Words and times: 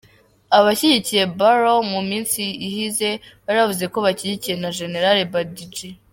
Abashigikiye 0.57 1.23
Barrow 1.37 1.79
mu 1.91 1.99
misi 2.09 2.45
iheze 2.67 3.09
bari 3.43 3.57
bavuze 3.61 3.85
ko 3.93 3.97
bashigikiwe 4.05 4.55
na 4.59 4.69
Gen 4.75 4.93
Badjie. 5.33 5.93